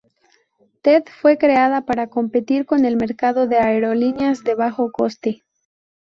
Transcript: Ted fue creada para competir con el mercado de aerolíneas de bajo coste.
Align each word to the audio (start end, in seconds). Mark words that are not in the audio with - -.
Ted 0.81 1.03
fue 1.21 1.37
creada 1.37 1.85
para 1.85 2.07
competir 2.07 2.65
con 2.65 2.85
el 2.85 2.95
mercado 2.97 3.45
de 3.45 3.57
aerolíneas 3.59 4.43
de 4.43 4.55
bajo 4.55 4.91
coste. 4.91 5.43